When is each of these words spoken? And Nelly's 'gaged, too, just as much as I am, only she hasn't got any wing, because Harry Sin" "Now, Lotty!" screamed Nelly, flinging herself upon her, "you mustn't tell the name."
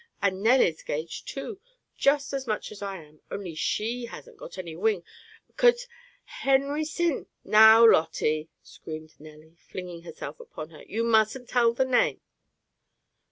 And 0.19 0.41
Nelly's 0.41 0.81
'gaged, 0.81 1.27
too, 1.27 1.61
just 1.95 2.33
as 2.33 2.47
much 2.47 2.71
as 2.71 2.81
I 2.81 3.03
am, 3.03 3.21
only 3.29 3.53
she 3.53 4.05
hasn't 4.05 4.37
got 4.39 4.57
any 4.57 4.75
wing, 4.75 5.03
because 5.45 5.87
Harry 6.41 6.83
Sin" 6.83 7.27
"Now, 7.43 7.85
Lotty!" 7.87 8.49
screamed 8.63 9.13
Nelly, 9.19 9.57
flinging 9.69 10.01
herself 10.01 10.39
upon 10.39 10.71
her, 10.71 10.81
"you 10.87 11.03
mustn't 11.03 11.49
tell 11.49 11.73
the 11.75 11.85
name." 11.85 12.19